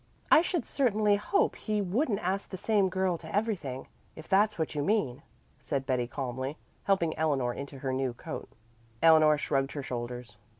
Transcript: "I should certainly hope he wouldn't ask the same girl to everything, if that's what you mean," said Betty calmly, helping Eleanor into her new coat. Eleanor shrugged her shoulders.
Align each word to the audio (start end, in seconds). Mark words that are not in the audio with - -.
"I 0.31 0.41
should 0.41 0.65
certainly 0.65 1.17
hope 1.17 1.55
he 1.55 1.79
wouldn't 1.79 2.17
ask 2.21 2.49
the 2.49 2.57
same 2.57 2.89
girl 2.89 3.19
to 3.19 3.35
everything, 3.35 3.87
if 4.15 4.27
that's 4.27 4.57
what 4.57 4.73
you 4.73 4.81
mean," 4.81 5.21
said 5.59 5.85
Betty 5.85 6.07
calmly, 6.07 6.57
helping 6.85 7.15
Eleanor 7.19 7.53
into 7.53 7.77
her 7.77 7.93
new 7.93 8.15
coat. 8.15 8.49
Eleanor 9.03 9.37
shrugged 9.37 9.73
her 9.73 9.83
shoulders. 9.83 10.37